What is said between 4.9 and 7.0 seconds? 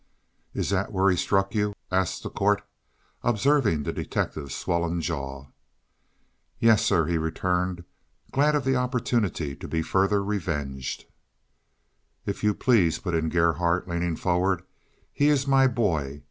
jaw. "Yes,